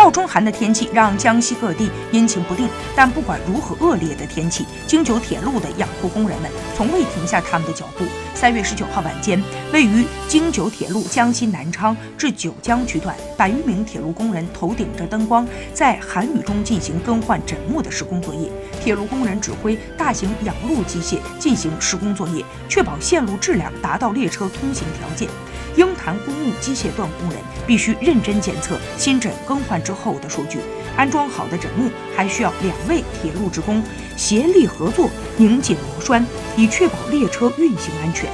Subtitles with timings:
[0.00, 8.06] 倒春寒的天气让江西各地阴晴不定，但不管如何恶劣的天气，京九铁路的养护工人们从未停下他们的脚步。
[8.34, 9.38] 三月十九号晚间，
[9.74, 18.50] 位于京九铁路江西南昌至九江区段，百余名铁路工人头顶着灯光，在寒雨中进行更换枕木的施工作业。
[18.82, 25.28] 铁路工人指挥大型养路机械进行施工作业，确保线路质量达到列车通行条件。
[25.76, 30.58] 应公务机械段工人必须认真检测新枕更换之后的数据。
[30.96, 33.82] 安装好的枕木还需要两位铁路职工
[34.16, 38.28] 协力合作拧紧螺栓，以确保列车运行安全。